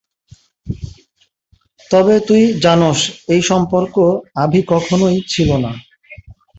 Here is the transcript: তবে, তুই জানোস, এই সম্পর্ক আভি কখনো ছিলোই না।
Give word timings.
তবে, 1.91 2.15
তুই 2.27 2.41
জানোস, 2.63 2.99
এই 3.33 3.41
সম্পর্ক 3.51 3.95
আভি 4.43 4.61
কখনো 4.71 5.05
ছিলোই 5.31 5.59
না। 5.65 5.71